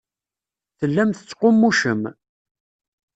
[0.79, 2.01] Tellam tettqummucem.